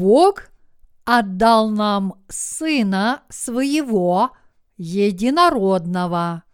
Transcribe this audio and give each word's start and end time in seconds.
Бог 0.00 0.44
отдал 1.04 1.68
нам 1.68 2.14
Сына 2.26 3.22
Своего 3.28 4.30
Единородного. 4.78 6.44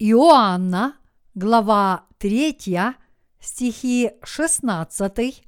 Иоанна, 0.00 0.96
глава 1.36 2.06
3, 2.18 2.96
стихи 3.38 4.10
16, 4.24 5.44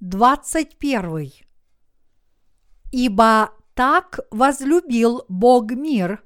21. 0.00 1.32
Ибо 2.92 3.50
так 3.74 4.20
возлюбил 4.30 5.26
Бог 5.28 5.72
мир, 5.72 6.24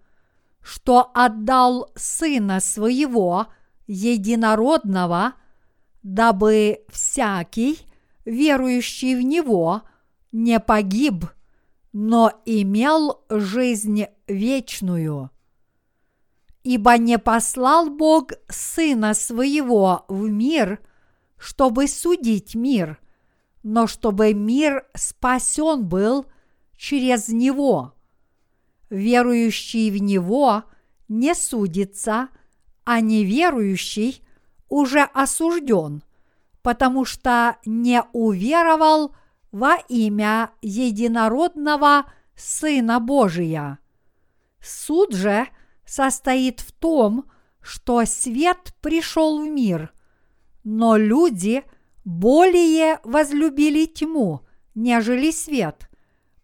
что 0.63 1.11
отдал 1.13 1.91
Сына 1.97 2.61
Своего 2.61 3.49
Единородного, 3.88 5.33
дабы 6.05 6.85
всякий, 6.91 7.90
верующий 8.24 9.15
в 9.15 9.23
Него, 9.23 9.83
не 10.33 10.60
погиб, 10.60 11.24
но 11.92 12.33
имел 12.45 13.24
жизнь 13.29 14.06
вечную. 14.27 15.30
Ибо 16.62 16.98
не 16.98 17.19
послал 17.19 17.91
Бог 17.91 18.33
Сына 18.48 19.15
Своего 19.15 20.05
в 20.09 20.29
мир, 20.29 20.80
чтобы 21.38 21.88
судить 21.88 22.55
мир, 22.55 22.98
но 23.62 23.87
чтобы 23.87 24.34
мир 24.34 24.87
спасен 24.95 25.87
был 25.87 26.27
через 26.77 27.29
Него. 27.29 27.95
Верующий 28.90 29.90
в 29.90 30.02
Него 30.02 30.65
не 31.09 31.34
судится, 31.34 32.29
а 32.84 33.01
неверующий 33.01 34.23
уже 34.68 35.02
осужден, 35.02 36.02
потому 36.63 37.05
что 37.05 37.57
не 37.65 38.03
уверовал 38.13 39.15
во 39.53 39.77
имя 39.89 40.51
единородного 40.63 42.13
Сына 42.37 43.01
Божия. 43.01 43.79
Суд 44.61 45.13
же 45.15 45.49
состоит 45.85 46.61
в 46.61 46.73
том, 46.73 47.30
что 47.61 48.05
свет 48.07 48.75
пришел 48.80 49.43
в 49.43 49.49
мир, 49.49 49.93
но 50.65 50.97
люди 50.97 51.65
более 52.05 53.01
возлюбили 53.05 53.87
тьму, 53.87 54.41
нежели 54.74 55.30
свет, 55.30 55.91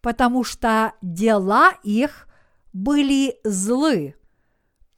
потому 0.01 0.43
что 0.43 0.93
дела 1.01 1.73
их 1.83 2.27
были 2.73 3.39
злы, 3.43 4.15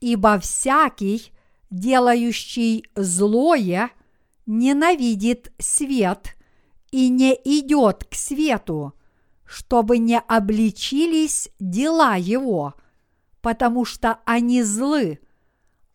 ибо 0.02 0.40
всякий, 0.40 1.32
делающий 1.70 2.86
злое, 2.96 3.92
ненавидит 4.50 5.54
свет 5.60 6.36
и 6.92 7.10
не 7.10 7.34
идет 7.34 8.06
к 8.06 8.16
свету, 8.16 8.96
чтобы 9.46 10.00
не 10.00 10.20
обличились 10.20 11.50
дела 11.60 12.16
его, 12.16 12.74
потому 13.42 13.86
что 13.86 14.20
они 14.26 14.64
злы, 14.64 15.20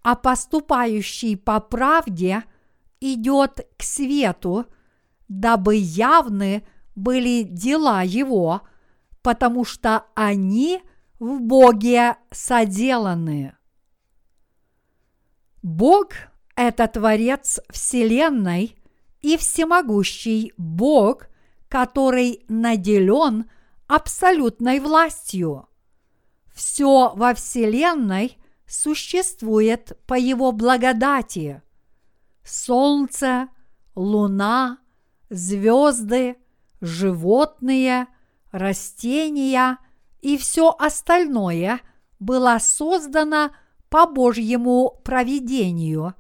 а 0.03 0.15
поступающий 0.15 1.37
по 1.37 1.59
правде 1.59 2.45
идет 3.01 3.67
к 3.77 3.83
свету, 3.83 4.67
дабы 5.27 5.75
явны 5.75 6.65
были 6.95 7.43
дела 7.43 8.03
его, 8.05 8.63
потому 9.21 9.65
что 9.65 10.07
они 10.15 10.81
в 11.19 11.41
Боге 11.41 12.19
соделаны. 12.31 13.57
Бог– 15.61 16.11
это 16.57 16.87
Творец 16.89 17.61
Вселенной 17.71 18.77
и 19.21 19.37
всемогущий 19.37 20.53
Бог, 20.57 21.27
который 21.69 22.45
наделен 22.49 23.51
абсолютной 23.87 24.81
властью. 24.81 25.69
Все 26.55 27.13
во 27.15 27.35
Вселенной 27.35 28.39
существует 28.67 29.99
по 30.07 30.15
Его 30.15 30.53
благодати. 30.53 31.63
Солнце, 32.45 33.49
луна, 33.95 34.79
звезды, 35.31 36.37
животные, 36.81 38.07
растения 38.53 39.79
и 40.21 40.39
все 40.39 40.75
остальное 40.79 41.81
было 42.19 42.59
создано– 42.61 43.51
по 43.95 44.07
Божьему 44.07 45.01
провидению. 45.05 46.15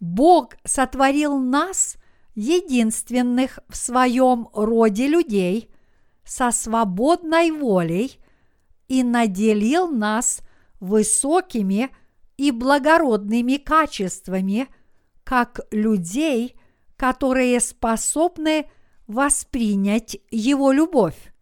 Бог 0.00 0.56
сотворил 0.64 1.38
нас, 1.38 1.96
единственных 2.34 3.58
в 3.68 3.76
своем 3.76 4.48
роде 4.52 5.06
людей, 5.06 5.70
со 6.24 6.50
свободной 6.50 7.50
волей 7.50 8.18
и 8.88 9.02
наделил 9.02 9.88
нас 9.88 10.40
высокими 10.80 11.90
и 12.36 12.50
благородными 12.50 13.56
качествами, 13.56 14.68
как 15.24 15.60
людей, 15.70 16.56
которые 16.96 17.60
способны 17.60 18.70
воспринять 19.06 20.16
Его 20.30 20.72
любовь. 20.72 21.32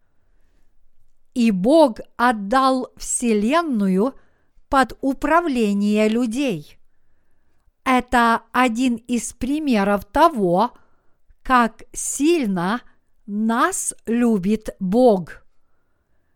И 1.35 1.51
Бог 1.51 2.01
отдал 2.17 2.93
Вселенную– 2.97 4.15
под 4.69 4.97
управление 5.01 6.09
людей. 6.09 6.78
Это 7.91 8.43
один 8.53 8.97
из 8.97 9.33
примеров 9.33 10.05
того, 10.05 10.73
как 11.43 11.85
сильно 11.95 12.83
нас 13.25 13.95
любит 14.05 14.77
Бог. 14.79 15.43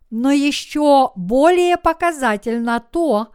Но 0.09 0.31
еще 0.31 1.13
более 1.15 1.77
показательно 1.77 2.81
то, 2.81 3.35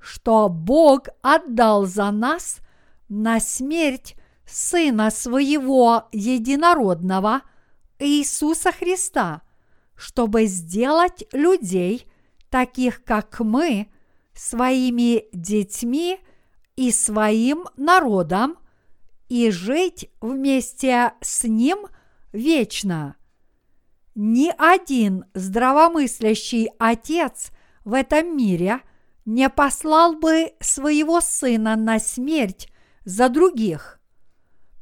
что 0.00 0.48
Бог 0.48 1.08
отдал 1.20 1.84
за 1.84 2.10
нас 2.10 2.60
на 3.10 3.38
смерть 3.38 4.14
Сына 4.46 5.10
Своего 5.10 6.08
Единородного 6.10 7.42
Иисуса 7.98 8.72
Христа, 8.72 9.42
чтобы 9.94 10.46
сделать 10.46 11.22
людей, 11.34 12.06
таких 12.48 13.04
как 13.04 13.40
мы, 13.40 13.88
своими 14.32 15.26
детьми 15.34 16.18
и 16.78 16.92
своим 16.92 17.64
народом 17.76 18.56
и 19.28 19.50
жить 19.50 20.08
вместе 20.20 21.12
с 21.20 21.42
ним 21.42 21.88
вечно. 22.32 23.16
Ни 24.14 24.54
один 24.56 25.24
здравомыслящий 25.34 26.70
отец 26.78 27.50
в 27.84 27.94
этом 27.94 28.36
мире 28.36 28.80
не 29.24 29.50
послал 29.50 30.14
бы 30.14 30.52
своего 30.60 31.20
сына 31.20 31.74
на 31.74 31.98
смерть 31.98 32.72
за 33.04 33.28
других. 33.28 34.00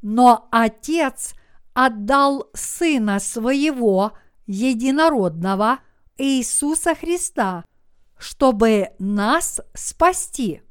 Но 0.03 0.47
отец 0.51 1.33
отдал 1.73 2.47
сына 2.53 3.19
своего 3.19 4.11
единородного 4.45 5.79
Иисуса 6.15 6.93
Христа– 6.93 7.65
чтобы 8.19 8.89
нас 8.99 9.61
спасти. 9.73 10.61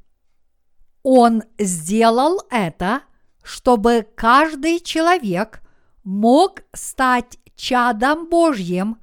Он 1.09 1.43
сделал 1.57 2.41
это, 2.49 3.03
чтобы 3.41 4.05
каждый 4.17 4.81
человек 4.81 5.61
мог 6.03 6.63
стать 6.73 7.39
чадом 7.55 8.27
Божьим, 8.27 8.97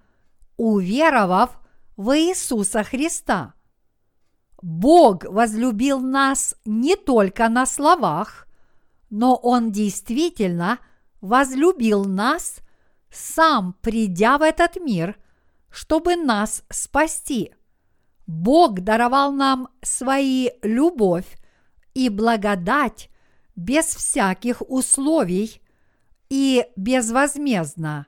уверовав 0.59 1.59
в 1.97 2.15
Иисуса 2.15 2.85
Христа. 2.85 3.55
Бог 4.61 5.25
возлюбил 5.25 5.99
нас 5.99 6.55
не 6.67 6.95
только 6.95 7.49
на 7.49 7.65
словах, 7.65 8.49
но 9.09 9.35
Он 9.35 9.73
действительно 9.73 10.81
возлюбил 11.23 12.05
нас, 12.05 12.59
сам 13.11 13.77
придя 13.81 14.37
в 14.37 14.43
этот 14.43 14.77
мир, 14.77 15.17
чтобы 15.71 16.17
нас 16.17 16.65
спасти. 16.69 17.55
Бог 18.27 18.81
даровал 18.81 19.33
нам 19.33 19.69
свои 19.81 20.51
любовь 20.61 21.39
и 21.95 22.09
благодать 22.09 23.11
без 23.57 23.87
всяких 23.87 24.63
условий 24.69 25.63
и 26.29 26.67
безвозмездно. 26.77 28.07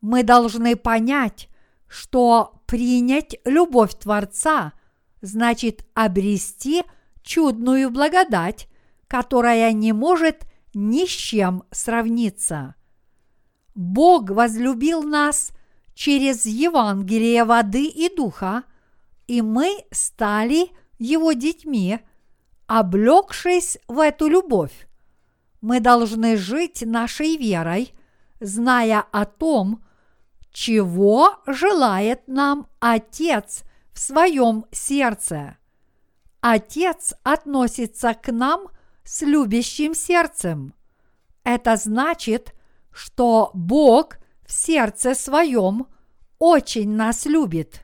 Мы 0.00 0.22
должны 0.22 0.76
понять, 0.76 1.48
что 1.88 2.62
принять 2.66 3.36
любовь 3.44 3.94
Творца 3.94 4.72
значит 5.20 5.86
обрести 5.94 6.84
чудную 7.22 7.90
благодать, 7.90 8.68
которая 9.08 9.72
не 9.72 9.92
может 9.92 10.46
ни 10.74 11.06
с 11.06 11.10
чем 11.10 11.64
сравниться. 11.70 12.74
Бог 13.74 14.30
возлюбил 14.30 15.02
нас 15.02 15.52
через 15.94 16.46
Евангелие 16.46 17.44
воды 17.44 17.86
и 17.86 18.14
духа– 18.14 18.64
и 19.32 19.40
мы 19.40 19.84
стали 19.90 20.68
его 20.98 21.32
детьми, 21.32 22.00
облегшись 22.72 23.76
в 23.86 24.00
эту 24.00 24.28
любовь. 24.28 24.88
Мы 25.60 25.78
должны 25.78 26.38
жить 26.38 26.82
нашей 26.86 27.36
верой, 27.36 27.92
зная 28.40 29.04
о 29.12 29.26
том, 29.26 29.84
чего 30.52 31.42
желает 31.46 32.26
нам 32.28 32.66
Отец 32.80 33.64
в 33.92 33.98
своем 33.98 34.64
сердце. 34.72 35.58
Отец 36.40 37.12
относится 37.24 38.14
к 38.14 38.32
нам 38.32 38.68
с 39.04 39.20
любящим 39.20 39.94
сердцем. 39.94 40.72
Это 41.44 41.76
значит, 41.76 42.54
что 42.90 43.50
Бог 43.52 44.16
в 44.46 44.50
сердце 44.50 45.14
своем 45.14 45.88
очень 46.38 46.88
нас 46.88 47.26
любит. 47.26 47.82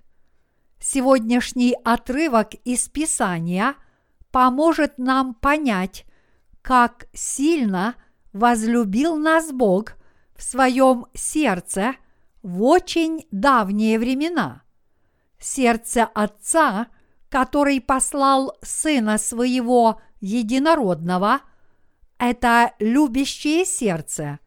Сегодняшний 0.80 1.76
отрывок 1.84 2.54
из 2.64 2.88
Писания 2.88 3.74
поможет 4.30 4.98
нам 4.98 5.34
понять, 5.34 6.04
как 6.62 7.06
сильно 7.12 7.94
возлюбил 8.32 9.16
нас 9.16 9.52
Бог 9.52 9.94
в 10.36 10.42
своем 10.42 11.06
сердце 11.14 11.94
в 12.42 12.62
очень 12.62 13.26
давние 13.30 13.98
времена. 13.98 14.62
Сердце 15.38 16.04
Отца, 16.04 16.88
который 17.28 17.80
послал 17.80 18.56
Сына 18.62 19.18
Своего 19.18 20.00
Единородного, 20.20 21.40
это 22.18 22.72
любящее 22.80 23.64
сердце. 23.64 24.40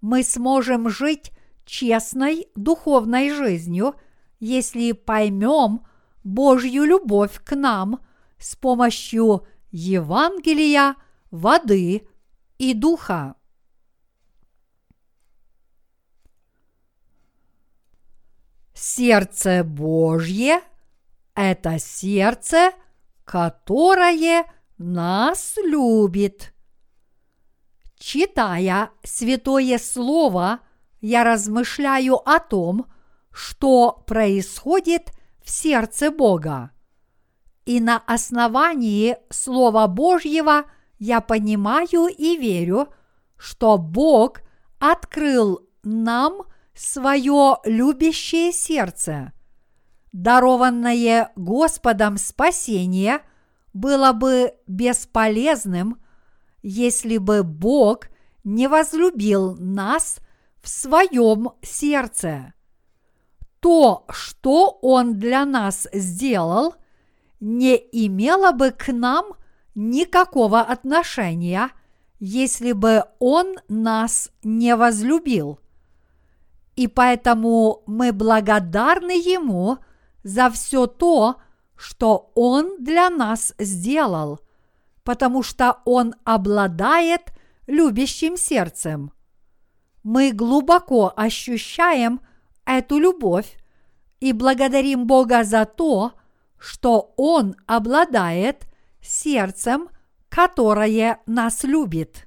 Мы 0.00 0.22
сможем 0.22 0.88
жить 0.88 1.32
честной 1.64 2.48
духовной 2.56 3.30
жизнью, 3.30 3.94
если 4.40 4.92
поймем 4.92 5.86
Божью 6.24 6.84
любовь 6.84 7.40
к 7.44 7.54
нам 7.54 8.00
с 8.44 8.56
помощью 8.56 9.46
Евангелия, 9.70 10.96
воды 11.30 12.06
и 12.58 12.74
духа. 12.74 13.36
Сердце 18.74 19.64
Божье– 19.64 20.60
это 21.34 21.78
сердце, 21.78 22.72
которое 23.24 24.44
нас 24.76 25.56
любит. 25.56 26.52
Читая 27.96 28.90
Святое 29.02 29.78
Слово, 29.78 30.60
я 31.00 31.24
размышляю 31.24 32.16
о 32.28 32.40
том, 32.40 32.92
что 33.30 34.04
происходит 34.06 35.12
в 35.42 35.48
сердце 35.48 36.10
Бога. 36.10 36.73
И 37.64 37.80
на 37.80 37.98
основании 37.98 39.16
Слова 39.30 39.86
Божьего 39.86 40.64
я 40.98 41.20
понимаю 41.20 42.06
и 42.06 42.36
верю, 42.36 42.88
что 43.36 43.78
Бог 43.78 44.40
открыл 44.78 45.68
нам– 45.82 46.42
свое 46.74 47.56
любящее 47.64 48.52
сердце. 48.52 49.32
Дарованное 50.12 51.32
Господом 51.36 52.18
спасение 52.18 53.20
было 53.72 54.12
бы 54.12 54.54
бесполезным, 54.66 56.00
если 56.62 57.18
бы 57.18 57.42
Бог 57.42 58.08
не 58.44 58.68
возлюбил 58.68 59.56
нас 59.56 60.18
в 60.62 60.68
своем 60.68 61.50
сердце. 61.62 62.54
То, 63.60 64.04
что 64.10 64.78
Он 64.82 65.18
для 65.18 65.44
нас 65.44 65.88
сделал, 65.92 66.74
не 67.44 67.76
имело 67.76 68.52
бы 68.52 68.70
к 68.70 68.92
нам 68.92 69.34
никакого 69.74 70.60
отношения, 70.60 71.70
если 72.18 72.72
бы 72.72 73.04
Он 73.18 73.56
нас 73.68 74.30
не 74.42 74.74
возлюбил– 74.76 75.58
и 76.76 76.88
поэтому 76.88 77.82
мы 77.86 78.12
благодарны 78.12 79.12
Ему 79.12 79.78
за 80.22 80.50
все 80.50 80.86
то, 80.86 81.36
что 81.76 82.32
Он 82.34 82.82
для 82.82 83.10
нас 83.10 83.54
сделал, 83.58 84.40
потому 85.04 85.42
что 85.42 85.78
Он 85.84 86.14
обладает 86.24 87.32
любящим 87.66 88.36
сердцем. 88.36 89.12
Мы 90.02 90.32
глубоко 90.32 91.12
ощущаем 91.16 92.20
эту 92.64 92.98
любовь 92.98 93.56
и 94.20 94.32
благодарим 94.32 95.06
Бога 95.06 95.44
за 95.44 95.64
то, 95.64 96.08
что 96.08 96.23
Он 97.16 97.56
обладает 97.66 98.66
сердцем, 99.00 99.88
которое 100.28 101.20
нас 101.26 101.64
любит. 101.64 102.26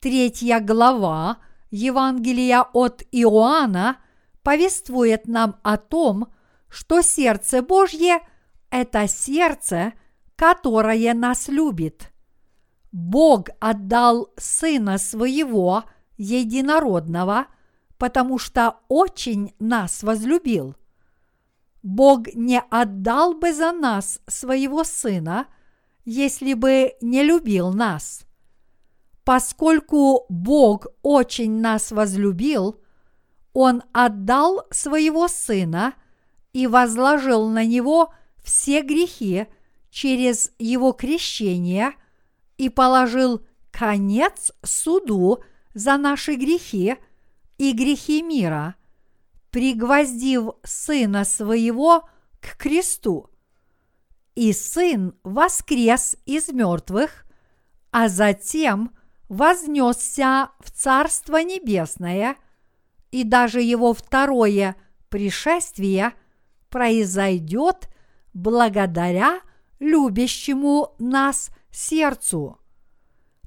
Третья 0.00 0.60
глава 0.60 1.38
Евангелия 1.70 2.62
от 2.62 3.02
Иоанна 3.10 3.98
повествует 4.42 5.26
нам 5.26 5.56
о 5.62 5.76
том, 5.76 6.32
что 6.68 7.02
сердце 7.02 7.62
Божье– 7.62 8.20
это 8.70 9.08
сердце, 9.08 9.92
которое 10.36 11.14
нас 11.14 11.48
любит. 11.48 12.12
Бог 12.92 13.48
отдал 13.60 14.30
Сына 14.36 14.98
Своего 14.98 15.84
Единородного, 16.16 17.46
потому 17.98 18.38
что 18.38 18.76
очень 18.88 19.54
нас 19.58 20.02
возлюбил. 20.02 20.76
Бог 21.86 22.34
не 22.34 22.60
отдал 22.68 23.34
бы 23.34 23.54
за 23.54 23.70
нас 23.70 24.18
Своего 24.26 24.82
Сына, 24.82 25.46
если 26.04 26.54
бы 26.54 26.94
не 27.00 27.22
любил 27.22 27.72
нас. 27.72 28.26
Поскольку 29.22 30.26
Бог 30.28 30.88
очень 31.02 31.60
нас 31.60 31.92
возлюбил, 31.92 32.80
Он 33.52 33.84
отдал 33.92 34.66
своего 34.72 35.28
Сына 35.28 35.94
и 36.52 36.66
возложил 36.66 37.48
на 37.48 37.64
Него 37.64 38.12
все 38.42 38.82
грехи 38.82 39.46
через 39.88 40.50
Его 40.58 40.90
крещение 40.90 41.92
и 42.56 42.68
положил 42.68 43.46
конец 43.70 44.50
суду 44.64 45.44
за 45.72 45.96
наши 45.98 46.34
грехи 46.34 46.96
и 47.58 47.72
грехи 47.72 48.22
мира, 48.22 48.74
пригвоздив 49.56 50.50
Сына 50.64 51.24
Своего 51.24 52.06
к 52.42 52.58
кресту. 52.58 53.30
И 54.34 54.52
Сын 54.52 55.14
воскрес 55.24 56.14
из 56.26 56.48
мертвых, 56.52 57.24
а 57.90 58.10
затем– 58.10 58.90
вознесся 59.30 60.50
в 60.60 60.70
Царство 60.70 61.42
Небесное, 61.42 62.36
и 63.10 63.24
даже 63.24 63.62
его 63.62 63.94
второе 63.94 64.76
пришествие 65.08 66.12
произойдет 66.68 67.88
благодаря 68.34 69.40
любящему 69.78 70.94
нас 70.98 71.48
сердцу. 71.70 72.58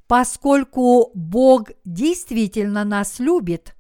Поскольку 0.08 1.12
Бог 1.14 1.70
действительно 1.86 2.84
нас 2.84 3.20
любит, 3.20 3.76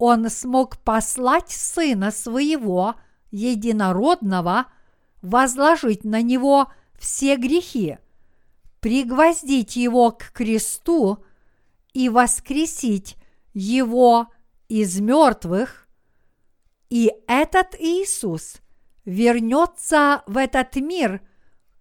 Он 0.00 0.28
смог 0.28 0.78
послать 0.78 1.50
Сына 1.50 2.10
Своего, 2.10 2.96
Единородного, 3.30 4.66
возложить 5.22 6.02
на 6.02 6.20
Него 6.20 6.72
все 6.98 7.36
грехи, 7.36 7.98
пригвоздить 8.80 9.76
Его 9.76 10.10
к 10.10 10.32
кресту– 10.32 11.24
и 11.92 12.08
воскресить 12.08 13.16
его 13.52 14.28
из 14.68 15.00
мертвых, 15.00 15.88
и 16.88 17.12
этот 17.26 17.74
Иисус 17.78 18.56
вернется 19.04 20.22
в 20.26 20.36
этот 20.36 20.76
мир 20.76 21.20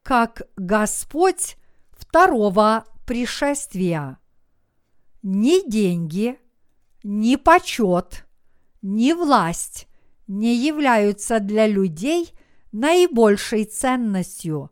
как 0.03 0.43
Господь 0.55 1.57
второго 1.91 2.85
пришествия. 3.05 4.17
Ни 5.21 5.67
деньги, 5.69 6.39
ни 7.03 7.36
почет, 7.36 8.25
ни 8.82 9.13
власть 9.13 9.88
не 10.27 10.56
являются 10.56 11.39
для 11.39 11.68
людей 11.68 12.32
наибольшей 12.72 13.65
ценностью. 13.65 14.70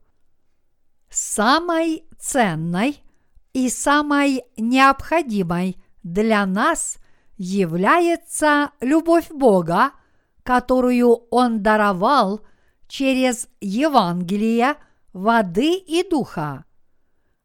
Самой 1.10 2.06
ценной 2.20 3.02
и 3.54 3.70
самой 3.70 4.44
необходимой 4.56 5.78
для 6.04 6.46
нас 6.46 6.98
является 7.38 8.72
любовь 8.82 9.30
Бога, 9.30 9.92
которую 10.44 11.10
Он 11.32 11.64
даровал 11.64 12.42
через 12.88 13.50
Евангелие 13.60 14.76
воды 15.14 15.76
и 15.76 16.08
духа. 16.08 16.66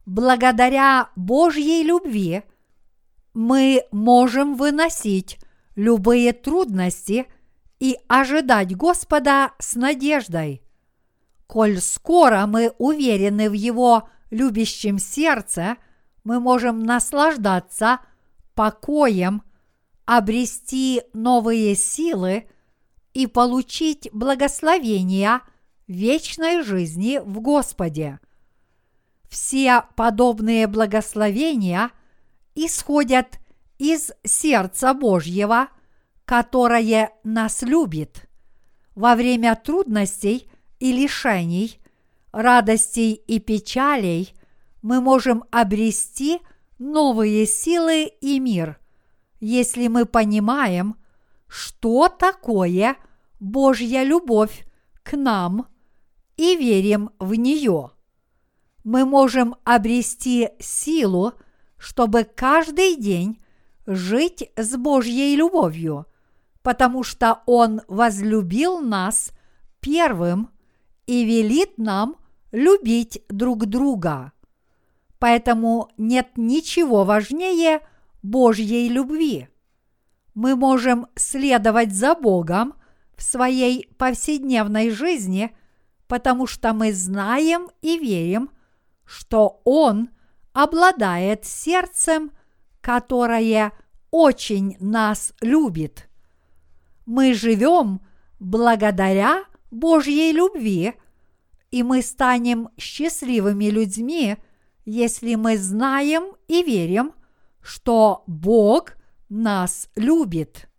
Благодаря 0.05 1.09
Божьей 1.15 1.83
любви 1.83 2.43
мы 3.33 3.83
можем 3.91 4.55
выносить 4.55 5.39
любые 5.75 6.33
трудности 6.33 7.27
и 7.79 7.97
ожидать 8.07 8.75
Господа 8.75 9.51
с 9.59 9.75
надеждой. 9.75 10.61
Коль 11.47 11.79
скоро 11.79 12.45
мы 12.47 12.73
уверены 12.77 13.49
в 13.49 13.53
Его 13.53 14.09
любящем 14.29 14.99
сердце– 14.99 15.77
мы 16.23 16.39
можем 16.39 16.83
наслаждаться 16.83 17.99
покоем, 18.55 19.43
обрести 20.05 21.01
новые 21.13 21.75
силы 21.75 22.47
и 23.13 23.27
получить 23.27 24.09
благословения 24.13 25.41
вечной 25.87 26.63
жизни 26.63 27.19
в 27.23 27.39
Господе. 27.41 28.19
Все 29.29 29.83
подобные 29.95 30.67
благословения 30.67 31.91
исходят 32.55 33.39
из 33.77 34.11
сердца 34.23 34.93
Божьего, 34.93 35.69
которое 36.25 37.11
нас 37.23 37.61
любит. 37.61 38.29
Во 38.95 39.15
время 39.15 39.55
трудностей 39.55 40.49
и 40.79 40.91
лишений, 40.91 41.79
радостей 42.31 43.13
и 43.13 43.39
печалей 43.39 44.33
мы 44.81 45.01
можем 45.01 45.45
обрести 45.51 46.39
новые 46.77 47.45
силы 47.45 48.11
и 48.21 48.39
мир, 48.39 48.79
если 49.39 49.87
мы 49.87 50.05
понимаем, 50.05 50.95
что 51.47 52.09
такое 52.09 52.97
Божья 53.39 54.03
любовь 54.03 54.65
к 55.03 55.15
нам 55.15 55.67
и 56.37 56.55
верим 56.55 57.11
в 57.19 57.35
нее. 57.35 57.91
Мы 58.83 59.05
можем 59.05 59.55
обрести 59.63 60.49
силу, 60.59 61.33
чтобы 61.83 62.23
каждый 62.23 62.95
день 62.95 63.43
жить 63.85 64.49
с 64.55 64.77
Божьей 64.77 65.35
любовью, 65.35 66.05
потому 66.61 67.03
что 67.03 67.41
Он 67.45 67.81
возлюбил 67.89 68.79
нас 68.79 69.31
первым 69.81 70.49
и 71.07 71.25
велит 71.25 71.77
нам 71.77 72.15
любить 72.53 73.21
друг 73.27 73.65
друга. 73.65 74.31
Поэтому 75.19 75.89
нет 75.97 76.29
ничего 76.37 77.03
важнее 77.03 77.81
Божьей 78.21 78.87
любви. 78.87 79.49
Мы 80.35 80.55
можем 80.55 81.07
следовать 81.15 81.93
за 81.93 82.15
Богом 82.15 82.75
в 83.17 83.23
своей 83.23 83.89
повседневной 83.97 84.89
жизни, 84.89 85.53
потому 86.07 86.47
что 86.47 86.71
мы 86.71 86.93
знаем 86.93 87.67
и 87.81 87.99
верим, 87.99 88.51
что 89.03 89.59
Он 89.65 90.12
обладает 90.53 91.45
сердцем, 91.45 92.31
которое 92.81 93.73
очень 94.11 94.77
нас 94.79 95.33
любит. 95.41 96.09
Мы 97.05 97.33
живем 97.33 98.01
благодаря 98.39 99.43
Божьей 99.71 100.31
любви, 100.31 100.93
и 101.71 101.81
мы 101.81 102.01
станем 102.03 102.69
счастливыми 102.77 103.65
людьми, 103.65 104.37
если 104.85 105.35
мы 105.35 105.57
знаем 105.57 106.35
и 106.47 106.61
верим, 106.61 107.13
что 107.61 108.23
Бог 108.27 108.95
нас 109.29 109.89
любит. 109.95 110.69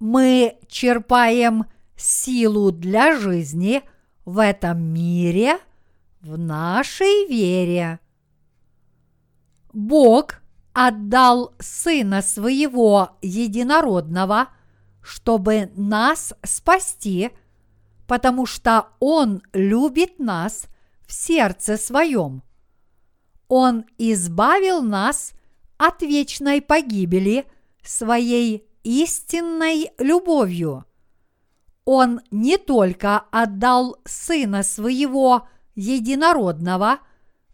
Мы 0.00 0.58
черпаем 0.68 1.66
силу 1.96 2.72
для 2.72 3.18
жизни 3.18 3.82
в 4.24 4.38
этом 4.38 4.82
мире 4.82 5.58
в 6.20 6.38
нашей 6.38 7.28
вере. 7.28 8.00
Бог 9.72 10.36
отдал 10.72 11.54
Сына 11.58 12.22
Своего 12.22 13.16
Единородного, 13.20 14.48
чтобы 15.02 15.70
нас 15.76 16.32
спасти, 16.42 17.30
потому 18.06 18.46
что 18.46 18.88
Он 19.00 19.42
любит 19.52 20.18
нас 20.18 20.66
в 21.06 21.12
сердце 21.12 21.76
своем. 21.76 22.42
Он 23.48 23.84
избавил 23.98 24.82
нас 24.82 25.32
от 25.76 26.02
вечной 26.02 26.62
погибели 26.62 27.46
своей 27.82 28.66
истинной 28.84 29.90
любовью. 29.98 30.84
Он 31.84 32.20
не 32.30 32.56
только 32.56 33.24
отдал 33.30 33.98
Сына 34.04 34.62
Своего 34.62 35.48
Единородного, 35.74 36.98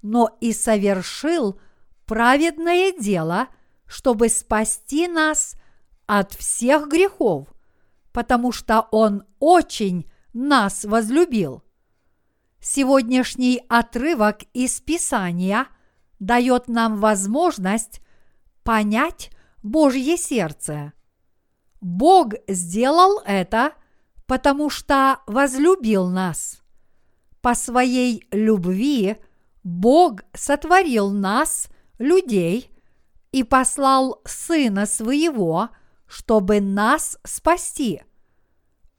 но 0.02 0.36
и 0.40 0.52
совершил 0.52 1.60
праведное 2.06 2.92
дело, 2.92 3.48
чтобы 3.86 4.28
спасти 4.28 5.08
нас 5.08 5.54
от 6.06 6.32
всех 6.32 6.88
грехов, 6.88 7.48
потому 8.12 8.52
что 8.52 8.86
Он 8.90 9.24
очень 9.40 10.10
нас 10.32 10.84
возлюбил. 10.84 11.62
Сегодняшний 12.60 13.62
отрывок 13.68 14.42
из 14.52 14.80
Писания 14.80 15.66
дает 16.18 16.68
нам 16.68 16.98
возможность 16.98 18.00
понять 18.62 19.30
Божье 19.62 20.16
сердце. 20.16 20.92
Бог 21.80 22.34
сделал 22.46 23.22
это, 23.24 23.72
потому 24.30 24.70
что 24.70 25.18
возлюбил 25.26 26.06
нас. 26.06 26.62
По 27.40 27.56
своей 27.56 28.28
любви 28.30 29.16
Бог 29.64 30.20
сотворил 30.34 31.10
нас, 31.10 31.66
людей, 31.98 32.70
и 33.32 33.42
послал 33.42 34.20
Сына 34.24 34.86
Своего, 34.86 35.70
чтобы 36.06 36.60
нас 36.60 37.18
спасти. 37.24 38.04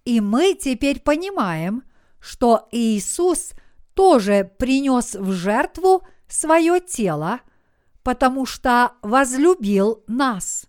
И 0.03 0.19
мы 0.19 0.53
теперь 0.53 0.99
понимаем, 0.99 1.83
что 2.19 2.67
Иисус 2.73 3.53
тоже 3.93 4.51
принес 4.59 5.15
в 5.15 5.31
жертву 5.31 6.05
свое 6.27 6.81
тело, 6.81 7.39
потому 8.03 8.45
что 8.45 8.95
возлюбил 9.01 10.03
нас. 10.07 10.65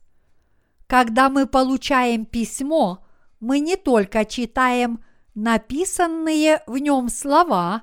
Когда 0.87 1.31
мы 1.31 1.49
получаем 1.49 2.25
письмо, 2.25 3.05
мы 3.43 3.61
не 3.61 3.77
только 3.77 4.25
читаем 4.25 5.05
написанные 5.35 6.63
в 6.67 6.79
нем 6.79 7.11
слова, 7.11 7.83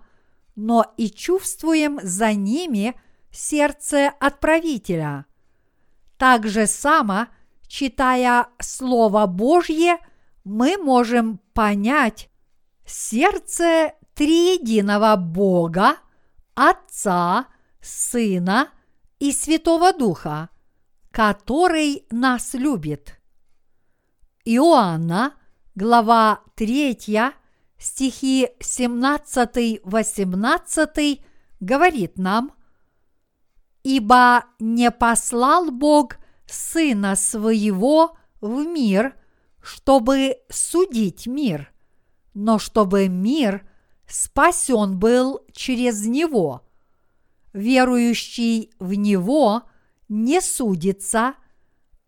но 0.56 0.94
и 0.98 1.12
чувствуем 1.12 2.00
за 2.02 2.34
ними 2.34 3.00
сердце 3.32 4.12
отправителя. 4.20 5.26
Так 6.18 6.48
же 6.48 6.66
само, 6.66 7.28
читая 7.68 8.48
Слово 8.60 9.28
Божье, 9.28 10.00
мы 10.44 10.78
можем 10.78 11.40
понять 11.54 12.30
сердце 12.86 13.94
триединого 14.16 15.16
Бога, 15.16 15.98
Отца, 16.56 17.46
Сына 17.82 18.70
и 19.20 19.32
Святого 19.32 19.94
Духа– 19.94 20.50
который 21.12 22.06
нас 22.12 22.54
любит. 22.54 23.20
Иоанна, 24.46 25.34
глава 25.80 26.42
3, 26.56 26.98
стихи 27.78 28.50
17-18 28.60 31.22
говорит 31.62 32.18
нам, 32.18 32.52
«Ибо 33.84 34.44
не 34.60 34.92
послал 34.92 35.72
Бог 35.72 36.18
Сына 36.48 37.16
Своего 37.16 38.18
в 38.42 38.66
мир, 38.66 39.16
чтобы 39.62 40.40
судить 40.50 41.28
мир, 41.28 41.72
но 42.34 42.60
чтобы 42.60 43.08
мир 43.08 43.66
спасен 44.06 45.00
был 45.00 45.40
через 45.54 46.06
Него. 46.06 46.68
Верующий 47.54 48.74
в 48.80 48.96
Него 48.96 49.64
не 50.10 50.42
судится, 50.42 51.36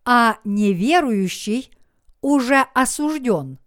а 0.03 0.39
неверующий 0.43 1.71
уже 2.21 2.65
осужден, 2.73 3.60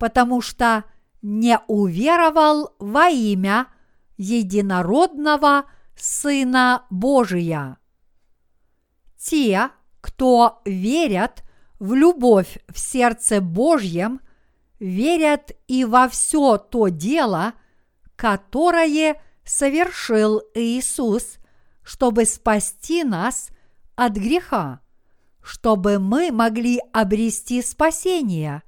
потому 0.00 0.40
что 0.40 0.82
не 1.22 1.60
уверовал 1.68 2.74
во 2.80 3.08
имя 3.08 3.68
единородного 4.16 5.66
Сына 5.94 6.86
Божия. 6.90 7.76
Те, 9.16 9.68
кто 10.00 10.62
верят 10.64 11.44
в 11.78 11.92
любовь 11.92 12.58
в 12.68 12.78
сердце 12.78 13.40
Божьем, 13.40 14.20
верят 14.78 15.52
и 15.68 15.84
во 15.84 16.08
все 16.08 16.56
то 16.56 16.88
дело, 16.88 17.52
которое 18.16 19.22
совершил 19.44 20.42
Иисус, 20.54 21.36
чтобы 21.84 22.24
спасти 22.24 23.04
нас– 23.04 23.50
от 24.00 24.14
греха, 24.14 24.80
чтобы 25.42 25.98
мы 25.98 26.32
могли 26.32 26.80
обрести 26.94 27.60
спасение. 27.60 28.62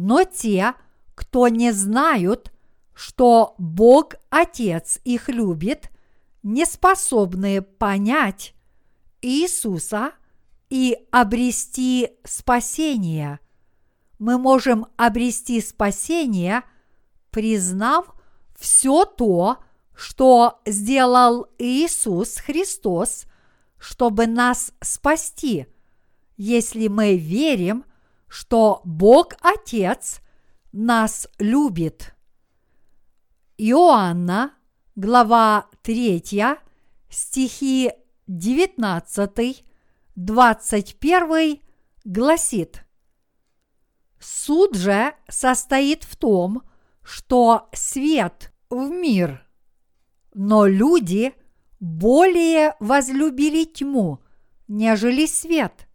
Но 0.00 0.22
те, 0.22 0.74
кто 1.16 1.48
не 1.48 1.72
знают, 1.72 2.52
что 2.94 3.56
Бог 3.58 4.14
Отец 4.30 5.00
их 5.02 5.28
любит, 5.28 5.90
не 6.44 6.66
способны 6.66 7.62
понять 7.62 8.54
Иисуса 9.22 10.12
и 10.70 10.96
обрести 11.10 12.10
спасение. 12.22 13.40
Мы 14.20 14.38
можем 14.38 14.86
обрести 14.96 15.60
спасение, 15.60 16.62
признав 17.32 18.14
все 18.56 19.04
то, 19.04 19.58
что 19.96 20.60
сделал 20.64 21.48
Иисус 21.58 22.36
Христос, 22.36 23.26
чтобы 23.78 24.28
нас 24.28 24.70
спасти, 24.80 25.66
если 26.36 26.86
мы 26.86 27.16
верим, 27.16 27.84
что 28.28 28.80
Бог 28.84 29.34
Отец 29.40 30.20
нас 30.72 31.28
любит. 31.38 32.14
Иоанна, 33.56 34.54
глава 34.94 35.66
3, 35.82 36.22
стихи 37.08 37.92
19, 38.26 39.64
21 40.14 41.60
гласит 42.04 42.84
Суд 44.20 44.74
же 44.74 45.14
состоит 45.28 46.04
в 46.04 46.16
том, 46.16 46.62
что 47.02 47.68
свет 47.72 48.52
в 48.68 48.90
мир, 48.90 49.46
но 50.34 50.66
люди 50.66 51.34
более 51.80 52.74
возлюбили 52.80 53.64
тьму, 53.64 54.20
нежели 54.66 55.26
свет, 55.26 55.87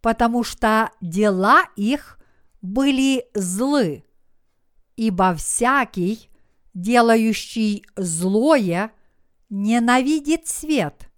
потому 0.00 0.44
что 0.44 0.90
дела 1.00 1.64
их 1.76 2.18
были 2.62 3.26
злы, 3.34 4.04
ибо 4.96 5.34
всякий, 5.34 6.28
делающий 6.74 7.84
злое, 7.96 8.92
ненавидит 9.50 10.46
свет 10.46 11.10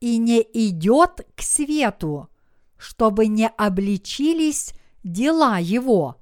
и 0.00 0.16
не 0.16 0.40
идет 0.40 1.26
к 1.34 1.42
свету, 1.42 2.28
чтобы 2.76 3.26
не 3.26 3.48
обличились 3.48 4.72
дела 5.04 5.58
его, 5.58 6.16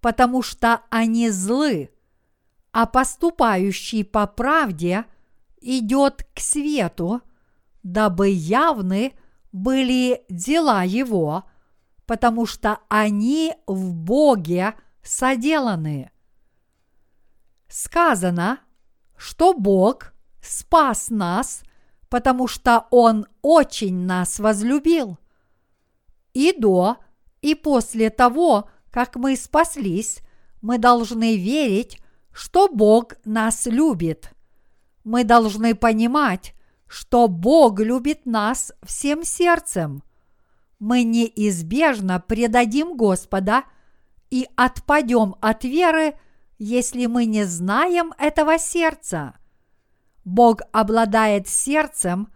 потому 0.00 0.42
что 0.42 0.82
они 0.90 1.30
злы, 1.30 1.90
а 2.72 2.86
поступающий 2.86 4.04
по 4.04 4.26
правде 4.26 5.04
идет 5.60 6.26
к 6.34 6.40
свету, 6.40 7.22
дабы 7.82 8.28
явны 8.28 9.14
были 9.58 10.22
дела 10.28 10.84
его, 10.84 11.44
потому 12.06 12.46
что 12.46 12.78
они 12.88 13.54
в 13.66 13.92
Боге 13.92 14.74
соделаны. 15.02 16.10
Сказано, 17.68 18.60
что 19.16 19.52
Бог 19.52 20.14
спас 20.40 21.10
нас, 21.10 21.62
потому 22.08 22.46
что 22.46 22.86
Он 22.90 23.26
очень 23.42 24.06
нас 24.06 24.38
возлюбил. 24.38 25.18
И 26.32 26.54
до, 26.58 26.98
и 27.42 27.54
после 27.54 28.10
того, 28.10 28.70
как 28.90 29.16
мы 29.16 29.36
спаслись, 29.36 30.20
мы 30.62 30.78
должны 30.78 31.36
верить, 31.36 32.00
что 32.32 32.68
Бог 32.68 33.14
нас 33.24 33.66
любит. 33.66 34.32
Мы 35.04 35.24
должны 35.24 35.74
понимать, 35.74 36.54
что 36.88 37.28
Бог 37.28 37.80
любит 37.80 38.26
нас 38.26 38.72
всем 38.82 39.22
сердцем. 39.22 40.02
Мы 40.78 41.02
неизбежно 41.02 42.20
предадим 42.20 42.96
Господа 42.96 43.64
и 44.30 44.48
отпадем 44.56 45.36
от 45.40 45.64
веры, 45.64 46.14
если 46.58 47.06
мы 47.06 47.26
не 47.26 47.44
знаем 47.44 48.12
этого 48.18 48.58
сердца. 48.58 49.34
Бог 50.24 50.62
обладает 50.72 51.48
сердцем, 51.48 52.32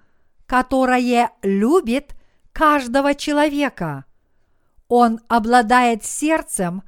которое 0.47 1.31
любит 1.43 2.15
каждого 2.53 3.15
человека. 3.15 4.05
Он 4.89 5.21
обладает 5.29 6.05
сердцем, 6.05 6.83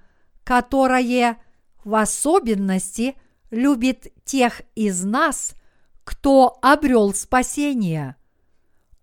которое 0.45 1.39
в 1.85 1.95
особенности 1.95 3.17
любит 3.51 4.13
тех 4.25 4.63
из 4.75 5.05
нас, 5.05 5.55
кто 6.05 6.59
обрел 6.63 7.13
спасение. 7.15 8.17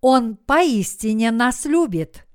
Он 0.00 0.36
поистине 0.36 1.30
нас 1.30 1.64
любит. 1.64 2.26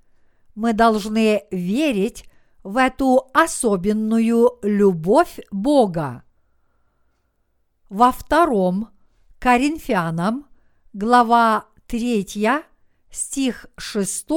Мы 0.56 0.74
должны 0.74 1.44
верить 1.52 2.26
в 2.64 2.78
эту 2.78 3.30
особенную 3.34 4.60
любовь 4.62 5.40
Бога. 5.52 6.24
Во 7.90 8.12
втором 8.12 8.90
Коринфянам, 9.40 10.48
глава 10.94 11.66
3, 11.88 12.26
стих 13.10 13.68
6 13.78 14.28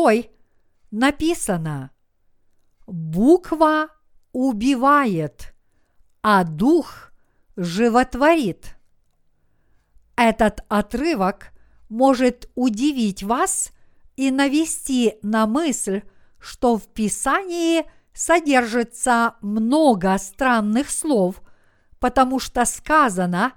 написано 0.91 1.91
«Буква 2.87 3.89
убивает, 4.33 5.55
а 6.23 6.45
дух 6.45 7.13
животворит». 7.57 8.80
Этот 10.21 10.67
отрывок 10.69 11.51
может 11.89 12.51
удивить 12.55 13.23
вас 13.23 13.73
и 14.17 14.31
навести 14.31 15.15
на 15.23 15.47
мысль, 15.47 16.03
что 16.39 16.77
в 16.77 16.89
Писании 16.89 17.91
содержится 18.13 19.37
много 19.41 20.19
странных 20.19 20.91
слов, 20.91 21.41
потому 22.01 22.39
что 22.39 22.67
сказано, 22.67 23.55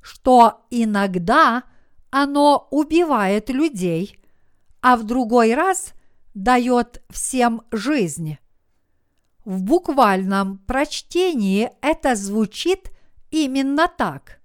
что 0.00 0.64
иногда 0.70 1.64
оно 2.10 2.68
убивает 2.70 3.50
людей, 3.50 4.20
а 4.82 4.96
в 4.96 5.02
другой 5.02 5.56
раз 5.56 5.94
дает 6.32 7.02
всем 7.10 7.62
жизнь. 7.72 8.38
В 9.44 9.64
буквальном 9.64 10.58
прочтении 10.58 11.72
это 11.80 12.14
звучит 12.14 12.92
именно 13.32 13.88
так. 13.88 14.43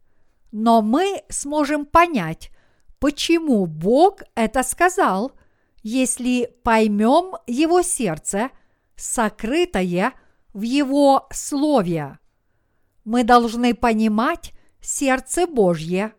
Но 0.51 0.81
мы 0.81 1.23
сможем 1.29 1.85
понять, 1.85 2.51
почему 2.99 3.65
Бог 3.65 4.21
это 4.35 4.63
сказал, 4.63 5.31
если 5.83 6.53
поймем 6.63 7.35
Его 7.47 7.81
сердце, 7.81 8.49
сокрытое 8.95 10.13
в 10.53 10.61
Его 10.61 11.27
Слове. 11.31 12.19
Мы 13.05 13.23
должны 13.23 13.73
понимать 13.73 14.53
сердце 14.81 15.47
Божье. 15.47 16.13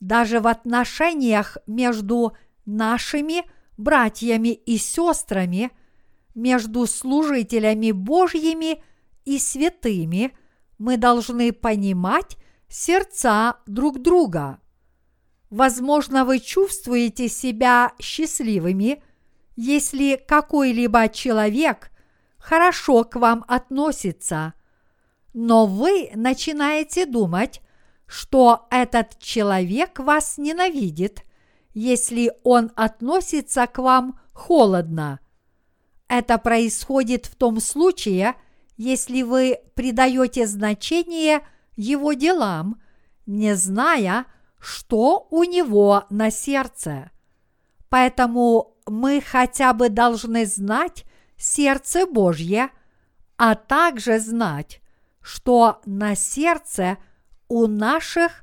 Даже 0.00 0.40
в 0.40 0.46
отношениях 0.46 1.56
между 1.66 2.36
нашими 2.64 3.44
братьями 3.76 4.50
и 4.50 4.76
сестрами– 4.76 5.70
между 6.36 6.86
служителями 6.86 7.90
Божьими 7.90 8.82
и 9.24 9.38
святыми 9.38 10.36
мы 10.78 10.98
должны 10.98 11.52
понимать 11.52 12.36
сердца 12.68 13.56
друг 13.66 14.00
друга. 14.00 14.60
Возможно, 15.50 16.24
вы 16.24 16.40
чувствуете 16.40 17.28
себя 17.28 17.92
счастливыми, 18.00 19.02
если 19.54 20.16
какой-либо 20.16 21.08
человек 21.08 21.90
хорошо 22.38 23.04
к 23.04 23.16
вам 23.16 23.44
относится, 23.48 24.54
но 25.32 25.66
вы 25.66 26.10
начинаете 26.14 27.06
думать, 27.06 27.60
что 28.06 28.66
этот 28.70 29.18
человек 29.18 29.98
вас 29.98 30.38
ненавидит, 30.38 31.24
если 31.74 32.32
он 32.44 32.72
относится 32.76 33.66
к 33.66 33.78
вам 33.78 34.18
холодно– 34.32 35.20
это 36.08 36.38
происходит 36.38 37.26
в 37.26 37.34
том 37.34 37.60
случае, 37.60 38.34
если 38.76 39.22
вы 39.22 39.58
придаете 39.74 40.46
значение 40.46 41.40
его 41.76 42.14
делам, 42.14 42.80
не 43.26 43.54
зная, 43.54 44.26
что 44.58 45.28
у 45.30 45.44
него 45.44 46.04
на 46.10 46.30
сердце. 46.30 47.10
Поэтому 47.88 48.76
мы 48.86 49.20
хотя 49.20 49.72
бы 49.72 49.88
должны 49.88 50.46
знать 50.46 51.04
сердце 51.36 52.06
Божье, 52.06 52.70
а 53.36 53.54
также 53.54 54.18
знать, 54.18 54.80
что 55.20 55.80
на 55.84 56.14
сердце 56.14 56.98
у 57.48 57.66
наших 57.66 58.42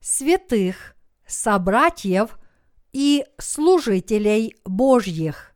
святых 0.00 0.94
собратьев 1.26 2.38
и 2.92 3.24
служителей 3.38 4.56
Божьих 4.64 5.52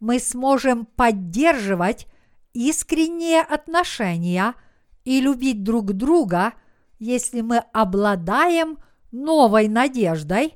мы 0.00 0.18
сможем 0.18 0.84
поддерживать 0.84 2.08
искренние 2.52 3.40
отношения 3.40 4.54
и 5.04 5.20
любить 5.20 5.62
друг 5.62 5.92
друга, 5.92 6.54
если 6.98 7.40
мы 7.40 7.58
обладаем 7.72 8.78
новой 9.10 9.68
надеждой 9.68 10.54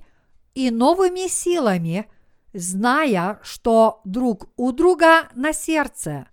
и 0.55 0.71
новыми 0.71 1.29
силами, 1.29 2.11
зная, 2.53 3.41
что 3.43 4.01
друг 4.05 4.49
у 4.57 4.73
друга 4.73 5.29
на 5.35 5.53
сердце. 5.53 6.29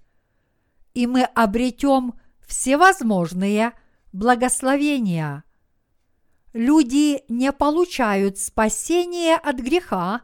И 0.94 1.08
мы 1.08 1.24
обретем 1.24 2.14
всевозможные 2.48 3.74
благословения. 4.12 5.44
Люди 6.54 7.24
не 7.30 7.52
получают 7.52 8.38
спасения 8.38 9.36
от 9.36 9.58
греха 9.58 10.22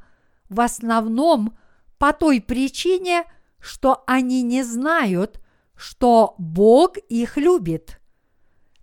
в 0.49 0.62
основном– 0.62 1.58
по 1.99 2.13
той 2.13 2.41
причине, 2.41 3.25
что 3.60 4.04
они 4.08 4.41
не 4.41 4.63
знают, 4.63 5.39
что 5.79 6.35
Бог 6.37 6.97
их 6.97 7.37
любит. 7.37 8.01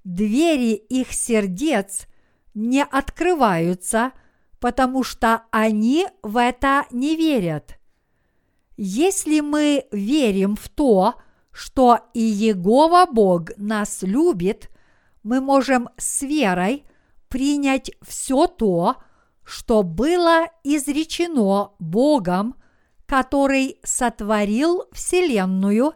Двери 0.03 0.73
их 0.73 1.13
сердец 1.13 2.07
не 2.55 2.83
открываются, 2.83 4.13
потому 4.61 5.03
что 5.05 5.43
они 5.51 6.07
в 6.23 6.39
это 6.39 6.87
не 6.91 7.15
верят. 7.15 7.79
Если 8.79 9.41
мы 9.41 9.85
верим 9.93 10.57
в 10.57 10.71
то, 10.71 11.17
что 11.53 12.01
и 12.15 12.21
Егова 12.21 13.05
Бог 13.05 13.51
нас 13.59 14.01
любит, 14.01 14.71
мы 15.23 15.43
можем 15.43 15.91
с 15.99 16.23
верой 16.23 16.87
принять 17.29 17.91
все 18.01 18.47
то, 18.47 18.97
что 19.45 19.83
было 19.83 20.47
изречено 20.65 21.73
Богом, 21.79 22.55
который 23.05 23.81
сотворил 23.85 24.85
Вселенную 24.93 25.93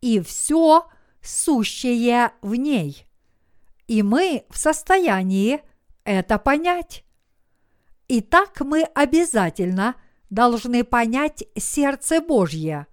и 0.00 0.20
все 0.20 0.88
сущее 1.22 2.32
в 2.42 2.54
ней. 2.54 3.06
И 3.86 4.02
мы 4.02 4.44
в 4.50 4.58
состоянии 4.58 5.60
это 6.04 6.38
понять. 6.38 7.04
Итак, 8.08 8.60
мы 8.60 8.82
обязательно 8.82 9.96
должны 10.30 10.84
понять 10.84 11.44
сердце 11.56 12.20
Божье. 12.20 12.86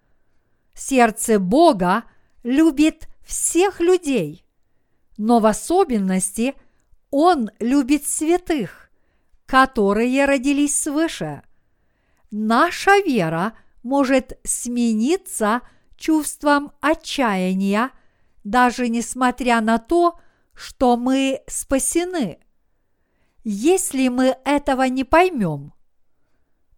Сердце 0.73 1.39
Бога 1.39 2.03
любит 2.43 3.07
всех 3.25 3.79
людей, 3.79 4.45
но 5.17 5.39
в 5.39 5.45
особенности 5.45 6.55
Он 7.09 7.49
любит 7.59 8.05
святых, 8.05 8.89
которые 9.45 10.25
родились 10.25 10.81
свыше. 10.81 11.41
Наша 12.29 12.99
вера 12.99 13.53
может 13.83 14.37
смениться 14.43 15.61
чувством 15.97 16.71
отчаяния, 16.79 17.91
даже 18.43 18.87
несмотря 18.87 19.61
на 19.61 19.77
то, 19.77 20.19
что 20.53 20.97
мы 20.97 21.41
спасены. 21.47 22.39
Если 23.43 24.07
мы 24.07 24.37
этого 24.45 24.83
не 24.83 25.03
поймем, 25.03 25.73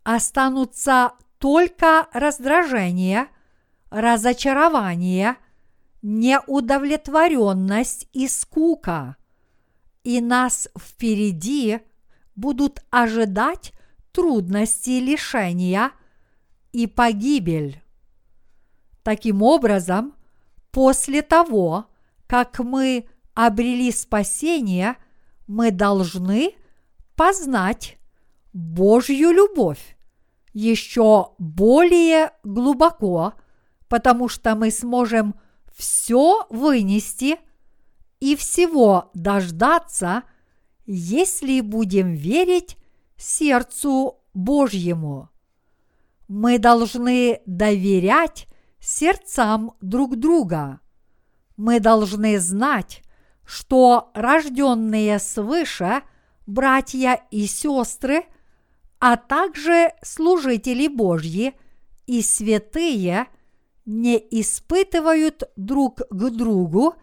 останутся 0.04 1.14
только 1.38 2.08
раздражение, 2.14 3.28
разочарование, 3.90 5.38
неудовлетворенность 6.02 8.08
и 8.14 8.28
скука, 8.28 9.18
и 10.04 10.22
нас 10.22 10.70
впереди 10.78 11.80
будут 12.36 12.84
ожидать 12.90 13.74
трудности 14.12 15.00
лишения 15.00 15.92
и 16.72 16.88
погибель. 16.88 17.82
Таким 19.04 19.42
образом, 19.42 20.14
после 20.72 21.22
того, 21.22 21.86
как 22.28 22.60
мы 22.60 23.08
обрели 23.34 23.92
спасение, 23.92 24.96
мы 25.48 25.72
должны 25.72 26.54
познать 27.16 27.98
Божью 28.54 29.32
любовь 29.32 29.98
еще 30.54 31.30
более 31.38 32.32
глубоко, 32.44 33.34
потому 33.88 34.28
что 34.28 34.56
мы 34.56 34.72
сможем 34.72 35.36
все 35.74 36.46
вынести 36.50 37.38
и 38.20 38.36
всего 38.36 39.10
дождаться, 39.14 40.24
если 40.86 41.62
будем 41.62 42.14
верить 42.14 42.78
сердцу 43.16 44.18
Божьему. 44.34 45.30
Мы 46.28 46.60
должны 46.60 47.42
доверять 47.46 48.49
сердцам 48.80 49.74
друг 49.82 50.18
друга. 50.18 50.80
Мы 51.58 51.80
должны 51.80 52.40
знать, 52.40 53.02
что 53.46 54.12
рожденные 54.14 55.20
свыше 55.20 56.04
братья 56.46 57.22
и 57.32 57.46
сестры, 57.46 58.26
а 59.00 59.18
также 59.18 59.94
служители 60.02 60.88
Божьи 60.88 61.54
и 62.06 62.22
святые 62.22 63.28
не 63.86 64.18
испытывают 64.18 65.44
друг 65.56 66.02
к 66.10 66.30
другу 66.30 66.96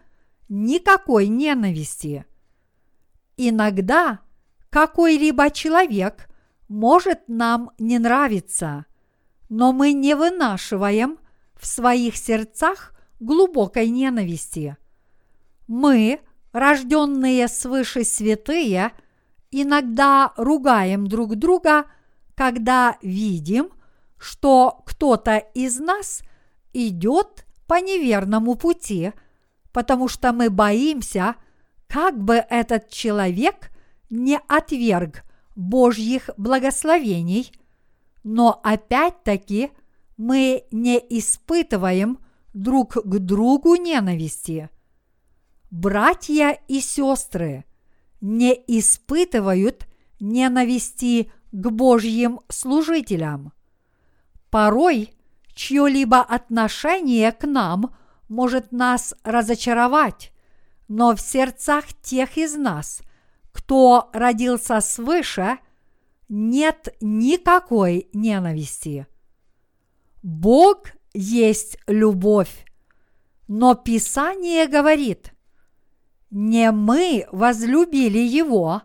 никакой 0.49 1.27
ненависти. 1.27 2.25
Иногда 3.35 4.19
какой-либо 4.69 5.49
человек 5.51 6.29
может 6.67 7.27
нам 7.27 7.71
не 7.77 7.99
нравиться, 7.99 8.85
но 9.49 9.71
мы 9.71 9.93
не 9.93 10.15
вынашиваем 10.15 11.19
в 11.59 11.65
своих 11.65 12.17
сердцах 12.17 12.93
глубокой 13.19 13.89
ненависти. 13.89 14.77
Мы, 15.67 16.21
рожденные 16.51 17.47
свыше 17.47 18.03
святые, 18.03 18.91
иногда 19.51 20.33
ругаем 20.37 21.07
друг 21.07 21.35
друга, 21.35 21.85
когда 22.35 22.97
видим, 23.01 23.69
что 24.17 24.81
кто-то 24.85 25.37
из 25.37 25.79
нас 25.79 26.21
идет 26.73 27.45
по 27.67 27.79
неверному 27.81 28.55
пути, 28.55 29.11
потому 29.71 30.07
что 30.07 30.31
мы 30.33 30.49
боимся, 30.49 31.35
как 31.87 32.17
бы 32.17 32.35
этот 32.35 32.89
человек 32.89 33.71
не 34.09 34.39
отверг 34.47 35.23
Божьих 35.55 36.29
благословений, 36.37 37.51
но 38.23 38.59
опять-таки 38.63 39.71
мы 40.17 40.65
не 40.71 40.97
испытываем 40.97 42.19
друг 42.53 42.93
к 42.93 43.19
другу 43.19 43.75
ненависти. 43.75 44.69
Братья 45.69 46.59
и 46.67 46.79
сестры 46.79 47.65
не 48.19 48.53
испытывают 48.67 49.87
ненависти 50.19 51.31
к 51.51 51.69
Божьим 51.69 52.41
служителям. 52.49 53.53
Порой 54.49 55.13
чье-либо 55.53 56.21
отношение 56.21 57.31
к 57.31 57.45
нам 57.45 57.95
может 58.27 58.71
нас 58.71 59.13
разочаровать, 59.23 60.31
но 60.87 61.15
в 61.15 61.21
сердцах 61.21 61.85
тех 62.01 62.37
из 62.37 62.55
нас, 62.55 63.01
кто 63.51 64.09
родился 64.13 64.79
свыше, 64.81 65.59
нет 66.29 66.95
никакой 67.01 68.09
ненависти. 68.13 69.07
Бог 70.27 70.89
есть 71.13 71.77
любовь, 71.87 72.65
но 73.47 73.75
Писание 73.75 74.67
говорит, 74.67 75.31
не 76.31 76.69
мы 76.71 77.25
возлюбили 77.31 78.19
Его, 78.19 78.81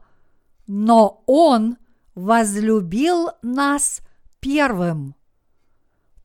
но 0.68 1.24
Он 1.26 1.78
возлюбил 2.14 3.30
нас 3.42 4.02
первым. 4.38 5.16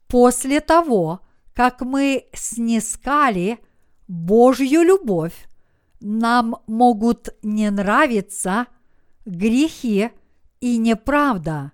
После 0.07 0.59
того, 0.59 1.21
как 1.55 1.81
мы 1.81 2.27
снискали 2.33 3.57
Божью 4.07 4.83
любовь, 4.83 5.47
нам 5.99 6.57
могут 6.67 7.29
не 7.41 7.71
нравиться 7.71 8.67
грехи 9.25 10.11
и 10.61 10.77
неправда, 10.77 11.71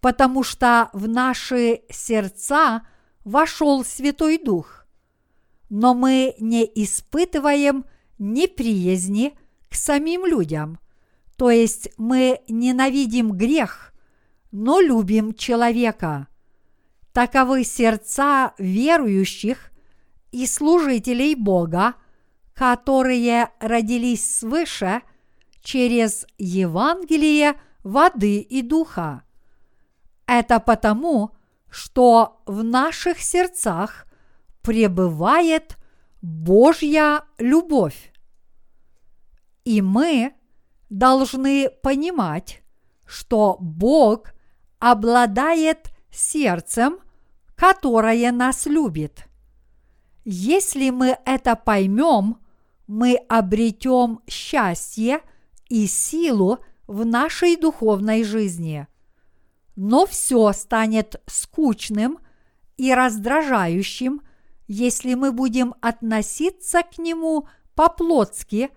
потому 0.00 0.42
что 0.42 0.90
в 0.92 1.08
наши 1.08 1.82
сердца 1.90 2.86
вошел 3.24 3.84
Святой 3.84 4.38
Дух. 4.38 4.86
Но 5.70 5.94
мы 5.94 6.34
не 6.38 6.64
испытываем 6.64 7.84
неприязни 8.18 9.36
к 9.68 9.74
самим 9.74 10.24
людям, 10.24 10.78
то 11.36 11.50
есть 11.50 11.90
мы 11.98 12.40
ненавидим 12.48 13.32
грех, 13.32 13.92
но 14.50 14.80
любим 14.80 15.34
человека. 15.34 16.28
Таковы 17.12 17.64
сердца 17.64 18.54
верующих 18.58 19.70
и 20.32 20.46
служителей 20.46 21.34
Бога– 21.34 21.94
которые 22.58 23.50
родились 23.60 24.38
свыше 24.38 25.02
через 25.62 26.26
Евангелие 26.38 27.54
воды 27.84 28.40
и 28.40 28.62
духа. 28.62 29.22
Это 30.28 30.60
потому, 30.60 31.32
что 31.68 32.40
в 32.46 32.62
наших 32.62 33.18
сердцах 33.20 34.06
пребывает 34.62 35.76
Божья 36.22 37.24
любовь. 37.38 38.12
И 39.64 39.82
мы 39.82 40.34
должны 40.88 41.68
понимать, 41.82 42.62
что 43.04 43.56
Бог 43.58 44.34
обладает 44.78 45.90
сердцем, 46.12 47.00
которое 47.56 48.30
нас 48.30 48.66
любит. 48.66 49.26
Если 50.24 50.90
мы 50.90 51.18
это 51.24 51.56
поймем– 51.56 52.38
мы 52.88 53.16
обретем 53.28 54.20
счастье 54.26 55.20
и 55.68 55.86
силу 55.86 56.58
в 56.86 57.04
нашей 57.04 57.56
духовной 57.56 58.24
жизни. 58.24 58.88
Но 59.80 60.06
все 60.06 60.52
станет 60.54 61.22
скучным 61.28 62.18
и 62.76 62.92
раздражающим, 62.92 64.22
если 64.66 65.14
мы 65.14 65.30
будем 65.30 65.72
относиться 65.80 66.82
к 66.82 66.98
нему 66.98 67.46
по-плотски, 67.76 68.70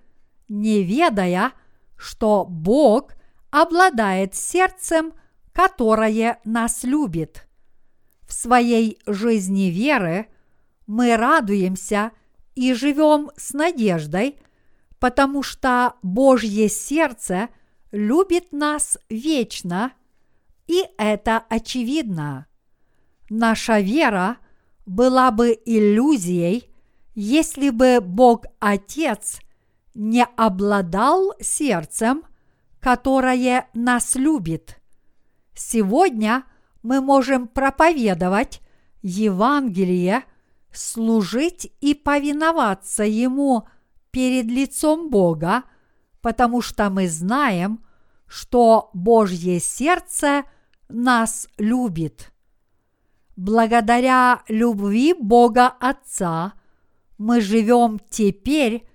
не 0.48 0.84
ведая, 0.84 1.54
что 1.98 2.46
Бог 2.48 3.14
обладает 3.50 4.36
сердцем, 4.36 5.14
которое 5.54 6.40
нас 6.46 6.84
любит. 6.84 7.48
В 8.28 8.34
своей 8.34 9.00
жизни 9.08 9.72
веры 9.72 10.28
мы 10.86 11.18
радуемся 11.18 12.12
и 12.54 12.76
живем 12.76 13.32
с 13.36 13.54
надеждой, 13.54 14.38
потому 15.00 15.42
что 15.42 15.96
Божье 16.04 16.70
сердце 16.70 17.50
любит 17.92 18.52
нас 18.52 19.00
вечно, 19.10 19.94
и 20.72 20.86
это 20.98 21.44
очевидно. 21.50 22.48
Наша 23.30 23.82
вера 23.82 24.38
была 24.86 25.30
бы 25.32 25.60
иллюзией, 25.66 26.74
если 27.14 27.72
бы 27.72 28.00
Бог 28.02 28.46
Отец 28.60 29.42
не 29.94 30.24
обладал 30.38 31.34
сердцем, 31.42 32.24
которое 32.80 33.68
нас 33.74 34.16
любит. 34.16 34.82
Сегодня 35.54 36.46
мы 36.84 37.02
можем 37.02 37.50
проповедовать 37.50 38.62
Евангелие, 39.02 40.24
служить 40.72 41.70
и 41.82 41.94
повиноваться 41.94 43.04
Ему 43.04 43.68
перед 44.12 44.46
лицом 44.46 45.10
Бога, 45.10 45.64
потому 46.22 46.62
что 46.62 46.90
мы 46.90 47.10
знаем, 47.10 47.84
что 48.26 48.90
Божье 48.94 49.60
сердце 49.60 50.46
нас 50.92 51.48
любит. 51.58 52.32
Благодаря 53.36 54.44
любви 54.48 55.14
Бога 55.14 55.68
Отца 55.68 56.54
мы 57.18 57.42
живем 57.42 58.00
теперь 58.10 58.88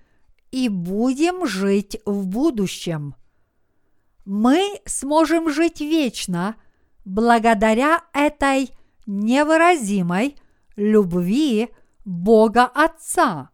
и 0.51 0.69
будем 0.69 1.45
жить 1.45 1.99
в 2.05 2.27
будущем. 2.27 3.15
Мы 4.25 4.79
сможем 4.85 5.49
жить 5.49 5.81
вечно 5.81 6.55
благодаря 7.05 8.03
этой 8.13 8.71
невыразимой 9.05 10.35
любви 10.75 11.69
Бога 12.05 12.65
Отца. 12.65 13.49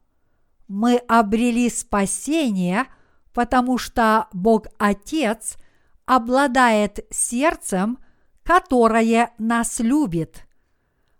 Мы 0.67 0.97
обрели 1.07 1.69
спасение, 1.69 2.85
потому 3.33 3.77
что 3.77 4.27
Бог 4.33 4.67
Отец 4.77 5.57
обладает 6.05 7.05
сердцем, 7.11 7.97
которое 8.43 9.31
нас 9.37 9.79
любит. 9.79 10.45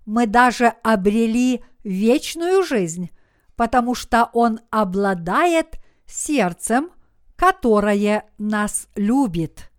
Мы 0.06 0.28
даже 0.28 0.68
обрели 0.84 1.64
вечную 1.84 2.64
жизнь, 2.64 3.10
потому 3.56 3.96
что 3.96 4.30
Он 4.34 4.60
обладает 4.70 5.78
сердцем, 6.06 6.92
которое 7.36 8.26
нас 8.38 8.88
любит. 8.96 9.72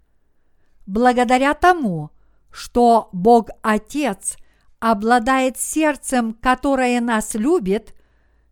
Благодаря 0.86 1.54
тому, 1.54 2.10
что 2.50 3.08
Бог 3.12 3.50
Отец 3.62 4.36
обладает 4.78 5.58
сердцем, 5.58 6.34
которое 6.34 7.00
нас 7.00 7.34
любит, 7.34 7.94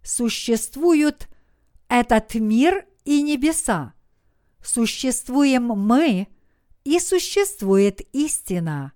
существуют 0.03 1.29
этот 1.89 2.35
мир 2.35 2.87
и 3.05 3.23
небеса. 3.23 3.93
Существуем 4.63 5.65
мы 5.65 6.29
и 6.85 6.99
существует 6.99 8.01
истина. 8.13 8.93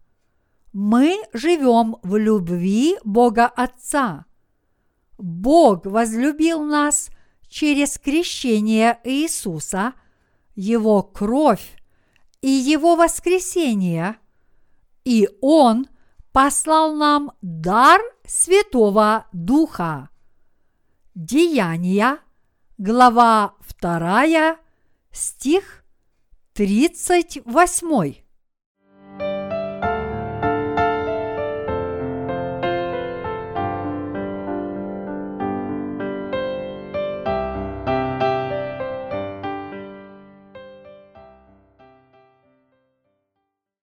Мы 0.72 1.18
живем 1.33 1.96
в 2.03 2.16
любви 2.16 2.96
Бога 3.05 3.46
Отца– 3.46 4.27
Бог 5.18 5.87
возлюбил 5.87 6.62
нас 6.62 7.11
через 7.49 7.99
крещение 7.99 8.99
Иисуса, 9.05 9.94
Его 10.55 11.03
кровь 11.03 11.77
и 12.42 12.51
Его 12.51 12.96
воскресение, 12.96 14.16
и 15.05 15.29
Он 15.40 15.87
послал 16.33 16.94
нам 16.94 17.33
дар 17.40 18.01
Святого 18.27 19.27
Духа. 19.33 20.11
Деяния, 21.14 22.18
глава 22.77 23.55
2, 23.81 24.59
стих 25.12 25.85
38. 26.57 28.26